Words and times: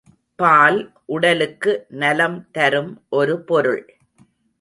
பால் 0.35 0.77
உடலுக்கு 1.05 1.85
நலம் 1.89 2.47
தரும் 2.51 3.03
ஒரு 3.09 3.41
பொருள். 3.41 3.83